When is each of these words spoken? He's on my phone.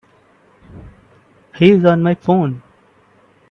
He's 1.57 1.85
on 1.85 2.01
my 2.01 2.15
phone. 2.15 2.63